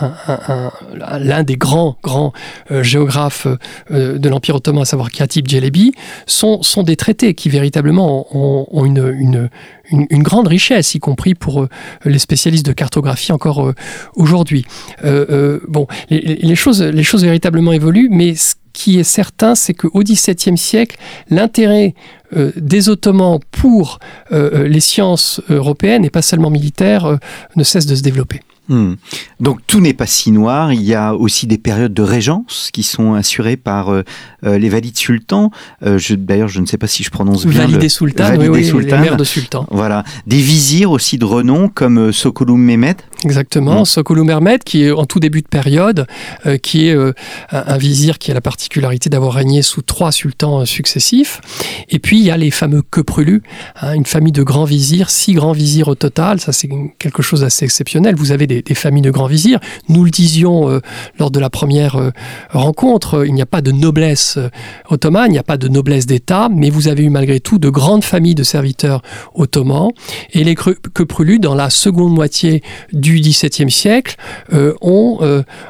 l'un 1.20 1.44
des 1.44 1.58
grands, 1.58 1.98
grands 2.02 2.34
euh, 2.72 2.84
géographes 2.84 3.48
euh, 3.92 4.18
de 4.18 4.30
l'Empire 4.30 4.56
ottoman, 4.56 4.82
à 4.82 4.86
savoir 4.86 5.12
Khatib 5.12 5.48
Djelebi, 5.48 5.94
sont, 6.26 6.62
sont 6.64 6.84
des 6.84 6.96
traités 6.96 7.34
qui 7.34 7.50
véritablement 7.50 8.28
ont, 8.36 8.86
une, 8.86 9.50
une, 9.92 10.24
grande 10.24 10.48
richesse, 10.48 10.96
y 10.96 11.00
compris 11.00 11.36
pour 11.36 11.68
les 12.06 12.20
spécialistes 12.20 12.66
de 12.66 12.72
cartographie 12.72 13.32
encore 13.32 13.74
aujourd'hui. 14.16 14.66
bon, 15.04 15.88
les, 16.10 16.56
choses, 16.56 16.82
les 16.82 17.04
choses 17.04 17.24
véritablement 17.24 17.74
évoluent, 17.74 18.10
mais 18.10 18.36
ce 18.36 18.56
qui 18.76 19.00
est 19.00 19.04
certain, 19.04 19.56
c'est 19.56 19.74
qu'au 19.74 20.04
XVIIe 20.04 20.58
siècle, 20.58 20.98
l'intérêt 21.30 21.96
euh, 22.36 22.52
des 22.58 22.90
Ottomans 22.90 23.40
pour 23.50 24.00
euh, 24.32 24.52
euh, 24.54 24.68
les 24.68 24.82
sciences 24.82 25.42
européennes, 25.50 26.04
et 26.04 26.10
pas 26.10 26.22
seulement 26.22 26.50
militaires, 26.50 27.18
ne 27.56 27.64
cesse 27.64 27.86
de 27.86 27.96
se 27.96 28.04
développer. 28.04 28.42
Hmm. 28.68 28.94
Donc 29.40 29.60
tout 29.68 29.80
n'est 29.80 29.94
pas 29.94 30.08
si 30.08 30.32
noir. 30.32 30.74
Il 30.74 30.82
y 30.82 30.96
a 30.96 31.14
aussi 31.14 31.48
des 31.48 31.58
périodes 31.58 31.94
de 31.94 32.02
régence 32.02 32.70
qui 32.74 32.84
sont 32.84 33.14
assurées 33.14 33.58
par 33.58 33.90
euh, 33.90 34.04
euh, 34.46 34.58
les 34.58 34.70
valides 34.70 34.98
sultans. 34.98 35.52
Euh, 35.84 36.00
D'ailleurs, 36.18 36.48
je 36.48 36.62
ne 36.62 36.66
sais 36.66 36.78
pas 36.78 36.88
si 36.88 37.04
je 37.04 37.10
prononce 37.10 37.46
bien. 37.46 37.62
Validés 37.62 37.90
sultans, 37.90 38.36
oui, 38.38 38.48
oui, 38.48 38.72
les 38.86 38.98
maires 38.98 39.18
de 39.18 39.24
sultans. 39.24 39.68
Voilà. 39.72 40.04
Des 40.28 40.38
vizirs 40.38 40.92
aussi 40.92 41.18
de 41.18 41.26
renom 41.26 41.68
comme 41.68 41.98
euh, 41.98 42.12
Sokolou 42.12 42.58
Mehmed. 42.58 42.98
Exactement. 43.24 43.82
Hmm. 43.82 43.86
Sokolou 43.86 44.24
Mehmed, 44.24 44.64
qui 44.64 44.84
est 44.84 44.92
en 44.92 45.06
tout 45.06 45.20
début 45.20 45.42
de 45.42 45.48
période, 45.48 46.06
euh, 46.46 46.58
qui 46.58 46.88
est 46.88 46.96
un, 47.52 47.78
vizir 47.78 48.20
qui 48.20 48.32
a 48.32 48.34
la 48.34 48.42
particularité 48.42 49.10
d'avoir 49.10 49.34
régné 49.34 49.62
sous 49.62 49.82
trois 49.82 50.12
sultans 50.12 50.66
successifs. 50.66 51.42
Et 51.90 52.00
puis 52.00 52.20
il 52.20 52.26
y 52.26 52.32
a 52.32 52.38
les 52.38 52.52
fameux 52.52 52.82
Keprulu, 52.82 53.44
hein, 53.82 53.94
une 53.94 54.06
famille 54.06 54.32
de 54.32 54.44
grands 54.44 54.66
vizirs, 54.66 55.10
six 55.10 55.34
grands 55.34 55.52
vizirs 55.52 55.88
au 55.88 55.96
total. 55.96 56.40
Ça 56.40 56.52
c'est 56.52 56.70
quelque 57.00 57.22
chose 57.22 57.42
d'assez 57.42 57.66
exceptionnel. 57.66 58.16
Vous 58.16 58.32
avez 58.32 58.48
des 58.48 58.55
des, 58.62 58.76
familles 58.76 59.02
de 59.02 59.12
grands 59.12 59.28
vizirs. 59.28 59.60
Nous 59.90 60.04
le 60.04 60.12
disions 60.12 60.70
euh, 60.70 60.80
lors 61.20 61.32
de 61.32 61.40
la 61.40 61.50
première 61.50 61.96
euh, 61.96 62.12
rencontre, 62.50 63.16
euh, 63.16 63.28
il 63.28 63.34
n'y 63.34 63.42
a 63.42 63.46
pas 63.46 63.62
de 63.62 63.72
noblesse 63.72 64.38
ottomane, 64.90 65.28
il 65.30 65.34
n'y 65.34 65.40
a 65.40 65.44
pas 65.44 65.58
de 65.58 65.68
noblesse 65.68 66.06
d'État, 66.06 66.50
mais 66.52 66.70
vous 66.70 66.88
avez 66.88 67.04
eu 67.04 67.10
malgré 67.10 67.40
tout 67.40 67.58
de 67.58 67.70
grandes 67.70 68.04
familles 68.04 68.36
de 68.36 68.44
serviteurs 68.44 69.02
ottomans. 69.34 69.92
Et 70.32 70.44
les 70.44 70.56
Keprulu, 70.56 71.40
dans 71.40 71.56
la 71.56 71.70
seconde 71.70 72.14
moitié 72.14 72.64
du 72.94 73.20
XVIIe 73.20 73.72
siècle, 73.72 74.16
ont 74.82 75.20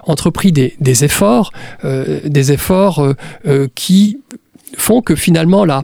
entrepris 0.03 0.51
des, 0.51 0.75
des 0.79 1.03
efforts, 1.03 1.51
des 1.83 2.51
efforts 2.51 3.13
qui 3.75 4.19
font 4.77 5.01
que 5.01 5.15
finalement 5.15 5.65
la 5.65 5.83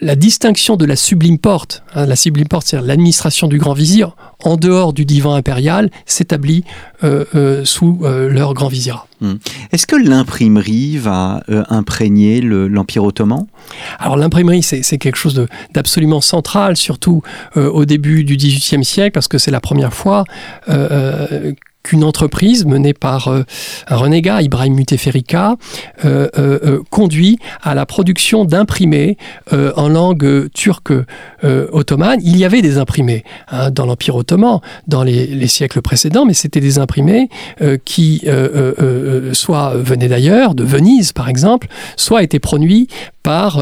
la 0.00 0.14
distinction 0.14 0.76
de 0.76 0.84
la 0.84 0.96
sublime 0.96 1.38
porte, 1.38 1.82
hein, 1.94 2.06
la 2.06 2.16
sublime 2.16 2.48
porte, 2.48 2.66
c'est 2.66 2.80
l'administration 2.80 3.48
du 3.48 3.58
grand 3.58 3.72
vizir, 3.72 4.14
en 4.44 4.56
dehors 4.56 4.92
du 4.92 5.04
divan 5.04 5.34
impérial, 5.34 5.90
s'établit 6.04 6.64
euh, 7.02 7.24
euh, 7.34 7.64
sous 7.64 8.00
euh, 8.02 8.28
leur 8.28 8.54
grand 8.54 8.68
vizir. 8.68 9.06
Hmm. 9.20 9.34
Est-ce 9.72 9.86
que 9.86 9.96
l'imprimerie 9.96 10.98
va 10.98 11.42
imprégner 11.48 12.42
l'Empire 12.42 13.04
ottoman? 13.04 13.46
Alors 13.98 14.16
l'imprimerie, 14.16 14.62
c'est 14.62 14.98
quelque 14.98 15.16
chose 15.16 15.46
d'absolument 15.72 16.20
central, 16.20 16.76
surtout 16.76 17.22
au 17.56 17.86
début 17.86 18.24
du 18.24 18.36
XVIIIe 18.36 18.84
siècle, 18.84 19.12
parce 19.12 19.28
que 19.28 19.38
c'est 19.38 19.50
la 19.50 19.60
première 19.60 19.94
fois 19.94 20.24
qu'une 21.86 22.02
entreprise 22.02 22.66
menée 22.66 22.94
par 22.94 23.28
euh, 23.28 23.44
un 23.86 23.96
renégat, 23.96 24.42
Ibrahim 24.42 24.74
Muteferrika, 24.74 25.54
euh, 26.04 26.28
euh, 26.36 26.82
conduit 26.90 27.38
à 27.62 27.76
la 27.76 27.86
production 27.86 28.44
d'imprimés 28.44 29.16
en 29.52 29.88
langue 29.88 30.48
turque 30.52 30.92
ottomane. 31.42 32.20
Il 32.22 32.36
y 32.36 32.44
avait 32.44 32.62
des 32.62 32.78
imprimés 32.78 33.24
hein, 33.48 33.70
dans 33.70 33.86
l'Empire 33.86 34.16
ottoman 34.16 34.60
dans 34.86 35.02
les, 35.02 35.46
siècles 35.46 35.80
précédents, 35.80 36.24
mais 36.26 36.34
c'était 36.34 36.60
des 36.60 36.78
imprimés 36.78 37.28
qui 37.84 38.26
soit 39.32 39.74
venaient 39.76 40.08
d'ailleurs, 40.08 40.54
de 40.54 40.64
Venise 40.64 41.12
par 41.12 41.28
exemple, 41.28 41.68
soit 41.96 42.22
étaient 42.22 42.40
produits 42.40 42.88
par 43.22 43.60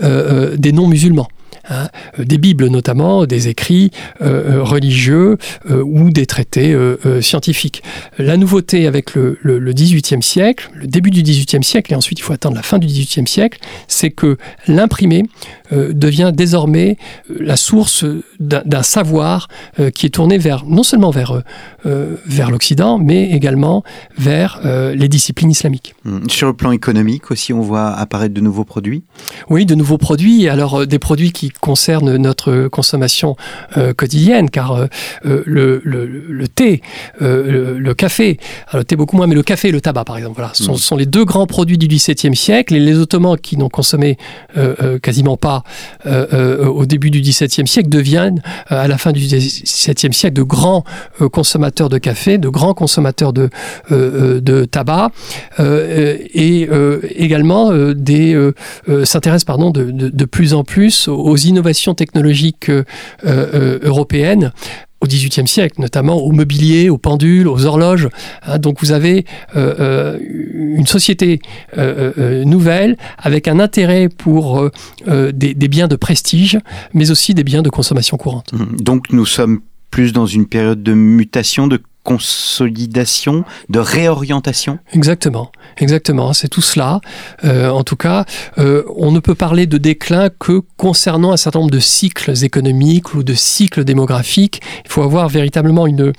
des 0.00 0.72
non-musulmans. 0.72 1.28
Hein, 1.70 1.88
euh, 2.18 2.24
des 2.24 2.38
Bibles 2.38 2.66
notamment, 2.66 3.26
des 3.26 3.46
écrits 3.46 3.92
euh, 4.22 4.56
euh, 4.58 4.62
religieux 4.62 5.38
ou 5.68 6.10
des 6.10 6.26
traités 6.26 6.76
scientifiques. 7.20 7.82
La 8.18 8.36
nouveauté 8.36 8.86
avec 8.86 9.14
le, 9.14 9.38
le, 9.42 9.72
XVIIIe 9.72 10.22
siècle, 10.22 10.70
le 10.74 10.86
début 10.86 11.10
du 11.10 11.22
XVIIIe 11.22 11.62
siècle, 11.62 11.92
et 11.92 11.96
ensuite 11.96 12.18
il 12.18 12.22
faut 12.22 12.32
attendre 12.32 12.56
la 12.56 12.62
fin 12.62 12.78
du 12.78 12.86
XVIIIe 12.86 13.26
siècle, 13.26 13.60
c'est 13.88 14.10
que 14.10 14.36
l'imprimé 14.66 15.24
devient 15.72 16.32
désormais 16.34 16.96
la 17.28 17.56
source 17.56 18.04
d'un 18.40 18.82
savoir 18.82 19.48
qui 19.94 20.06
est 20.06 20.10
tourné 20.10 20.38
vers 20.38 20.64
non 20.66 20.82
seulement 20.82 21.10
vers, 21.10 21.42
vers 21.84 22.50
l'Occident, 22.50 22.98
mais 22.98 23.30
également 23.30 23.84
vers 24.18 24.60
les 24.64 25.08
disciplines 25.08 25.50
islamiques. 25.50 25.94
Hum, 26.04 26.28
sur 26.28 26.46
le 26.46 26.54
plan 26.54 26.72
économique 26.72 27.30
aussi, 27.30 27.52
on 27.52 27.60
voit 27.60 27.90
apparaître 27.90 28.34
de 28.34 28.40
nouveaux 28.40 28.64
produits? 28.64 29.04
Oui, 29.48 29.66
de 29.66 29.74
nouveaux 29.74 29.98
produits. 29.98 30.48
Alors 30.48 30.86
des 30.86 30.98
produits 30.98 31.32
qui 31.32 31.50
concerne 31.60 32.16
notre 32.16 32.68
consommation 32.68 33.36
euh, 33.76 33.92
quotidienne, 33.92 34.50
car 34.50 34.72
euh, 34.72 34.86
euh, 35.26 35.42
le, 35.46 35.80
le, 35.84 36.06
le, 36.06 36.48
thé, 36.48 36.82
le, 37.20 37.92
café, 37.94 38.38
alors 38.68 38.80
le 38.80 38.84
thé 38.84 38.96
beaucoup 38.96 39.16
moins, 39.16 39.26
mais 39.26 39.34
le 39.34 39.42
café 39.42 39.68
et 39.68 39.72
le 39.72 39.80
tabac, 39.80 40.04
par 40.04 40.16
exemple, 40.16 40.36
voilà, 40.36 40.52
sont, 40.54 40.74
mm. 40.74 40.78
sont 40.78 40.96
les 40.96 41.06
deux 41.06 41.24
grands 41.24 41.46
produits 41.46 41.78
du 41.78 41.86
XVIIe 41.86 42.34
siècle. 42.34 42.74
Et 42.74 42.80
les 42.80 42.98
Ottomans, 42.98 43.36
qui 43.36 43.56
n'ont 43.56 43.68
consommé 43.68 44.16
quasiment 45.02 45.36
pas 45.36 45.62
au 46.06 46.86
début 46.86 47.10
du 47.10 47.20
XVIIe 47.20 47.66
siècle, 47.66 47.88
deviennent 47.88 48.42
à 48.68 48.88
la 48.88 48.98
fin 48.98 49.12
du 49.12 49.20
XVIIe 49.20 50.12
siècle 50.12 50.36
de 50.36 50.42
grands 50.42 50.84
consommateurs 51.32 51.88
de 51.88 51.98
café, 51.98 52.38
de 52.38 52.48
grands 52.48 52.74
consommateurs 52.74 53.32
de, 53.32 53.50
de 53.90 54.64
tabac, 54.64 55.10
et 55.58 56.68
également 57.16 57.72
des 57.92 58.50
s'intéressent 59.04 59.44
pardon 59.44 59.70
de, 59.70 59.90
de, 59.90 60.08
de, 60.08 60.24
plus 60.24 60.54
en 60.54 60.64
plus 60.64 61.08
aux 61.08 61.36
innovations 61.50 61.94
technologiques 61.94 62.70
euh, 62.70 62.84
euh, 63.24 63.78
européennes 63.82 64.52
au 65.02 65.06
XVIIIe 65.06 65.48
siècle, 65.48 65.80
notamment 65.80 66.16
au 66.18 66.30
mobilier, 66.30 66.90
aux 66.90 66.98
pendules, 66.98 67.48
aux 67.48 67.64
horloges. 67.64 68.08
Hein. 68.42 68.58
donc 68.58 68.80
vous 68.80 68.92
avez 68.92 69.24
euh, 69.56 70.18
une 70.20 70.86
société 70.86 71.40
nouvelle 72.44 72.98
avec 73.16 73.48
un 73.48 73.60
intérêt 73.60 74.10
pour 74.10 74.68
des, 75.06 75.54
des, 75.54 75.68
biens 75.68 75.88
de 75.88 75.96
prestige, 75.96 76.58
mais 76.92 77.10
aussi 77.10 77.32
des 77.32 77.44
biens 77.44 77.62
de 77.62 77.70
consommation 77.70 78.18
courante. 78.18 78.52
Donc 78.78 79.10
nous 79.10 79.24
sommes 79.24 79.60
plus 79.90 80.12
dans 80.12 80.26
une 80.26 80.46
période 80.46 80.82
de 80.82 80.92
mutation, 80.92 81.66
de 81.66 81.80
consolidation, 82.10 83.44
de 83.68 83.78
réorientation 83.78 84.80
Exactement, 84.92 85.52
exactement, 85.76 86.32
c'est 86.32 86.48
tout 86.48 86.60
cela. 86.60 87.00
Euh, 87.44 87.68
en 87.68 87.84
tout 87.84 87.94
cas, 87.94 88.24
euh, 88.58 88.82
on 88.96 89.12
ne 89.12 89.20
peut 89.20 89.36
parler 89.36 89.68
de 89.68 89.78
déclin 89.78 90.28
que 90.28 90.60
concernant 90.76 91.30
un 91.30 91.36
certain 91.36 91.60
nombre 91.60 91.70
de 91.70 91.78
cycles 91.78 92.44
économiques 92.44 93.14
ou 93.14 93.22
de 93.22 93.34
cycles 93.34 93.84
démographiques. 93.84 94.60
Il 94.84 94.90
faut 94.90 95.02
avoir 95.02 95.28
véritablement 95.28 95.86
une, 95.86 96.12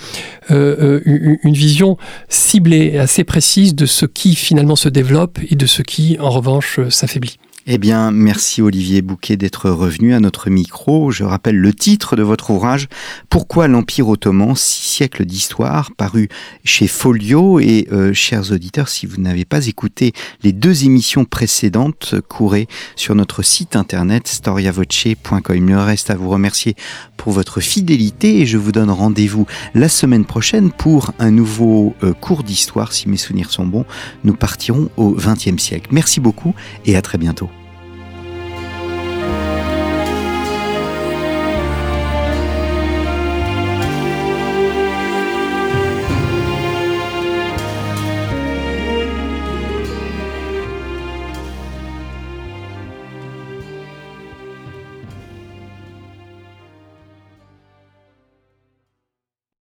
euh, 0.49 1.01
une 1.05 1.53
vision 1.53 1.97
ciblée, 2.29 2.97
assez 2.97 3.25
précise 3.25 3.75
de 3.75 3.85
ce 3.85 4.05
qui 4.05 4.35
finalement 4.35 4.77
se 4.77 4.87
développe 4.87 5.39
et 5.49 5.55
de 5.55 5.65
ce 5.65 5.81
qui, 5.81 6.17
en 6.21 6.29
revanche, 6.29 6.79
s'affaiblit. 6.89 7.37
Eh 7.67 7.77
bien, 7.77 8.09
merci 8.09 8.63
Olivier 8.63 9.03
Bouquet 9.03 9.37
d'être 9.37 9.69
revenu 9.69 10.15
à 10.15 10.19
notre 10.19 10.49
micro. 10.49 11.11
Je 11.11 11.23
rappelle 11.23 11.57
le 11.57 11.73
titre 11.75 12.15
de 12.15 12.23
votre 12.23 12.49
ouvrage, 12.49 12.87
Pourquoi 13.29 13.67
l'Empire 13.67 14.09
ottoman, 14.09 14.55
six 14.55 14.95
siècles 14.95 15.25
d'histoire, 15.25 15.91
paru 15.95 16.27
chez 16.63 16.87
Folio. 16.87 17.59
Et 17.59 17.87
euh, 17.91 18.13
chers 18.13 18.51
auditeurs, 18.51 18.89
si 18.89 19.05
vous 19.05 19.21
n'avez 19.21 19.45
pas 19.45 19.67
écouté 19.67 20.11
les 20.41 20.53
deux 20.53 20.85
émissions 20.85 21.23
précédentes, 21.23 22.15
courez 22.27 22.67
sur 22.95 23.13
notre 23.13 23.43
site 23.43 23.75
internet 23.75 24.27
storiavoce.com. 24.27 25.55
Il 25.55 25.61
me 25.61 25.77
reste 25.77 26.09
à 26.09 26.15
vous 26.15 26.29
remercier 26.29 26.75
pour 27.15 27.31
votre 27.31 27.61
fidélité 27.61 28.39
et 28.39 28.47
je 28.47 28.57
vous 28.57 28.71
donne 28.71 28.89
rendez-vous 28.89 29.45
la 29.75 29.87
semaine 29.87 30.25
prochaine 30.25 30.71
pour 30.71 31.11
un 31.19 31.29
nouveau 31.29 31.93
euh, 32.01 32.13
cours 32.13 32.41
d'histoire. 32.41 32.91
Si 32.91 33.07
mes 33.07 33.17
souvenirs 33.17 33.51
sont 33.51 33.67
bons, 33.67 33.85
nous 34.23 34.33
partirons 34.33 34.89
au 34.97 35.11
XXe 35.11 35.61
siècle. 35.61 35.89
Merci 35.91 36.19
beaucoup 36.19 36.55
et 36.85 36.95
à 36.95 37.03
très 37.03 37.19
bientôt. 37.19 37.51